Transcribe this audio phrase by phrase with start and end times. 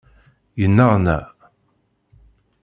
[0.59, 1.17] Yenneɣna.